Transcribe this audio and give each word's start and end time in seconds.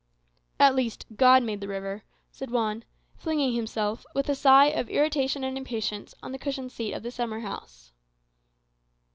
"At 0.59 0.73
least, 0.73 1.05
God 1.15 1.43
made 1.43 1.61
the 1.61 1.67
river," 1.67 2.03
said 2.31 2.49
Juan, 2.49 2.83
flinging 3.19 3.53
himself, 3.53 4.03
with 4.15 4.29
a 4.29 4.33
sigh 4.33 4.65
of 4.65 4.89
irritation 4.89 5.43
and 5.43 5.55
impatience, 5.55 6.15
on 6.23 6.31
the 6.31 6.39
cushioned 6.39 6.71
seat 6.71 6.93
of 6.93 7.03
the 7.03 7.11
summer 7.11 7.41
house. 7.41 7.91